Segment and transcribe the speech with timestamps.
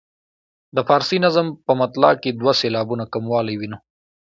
[0.75, 3.79] د فارسي نظم په مطلع کې دوه سېلابونه کموالی وینو.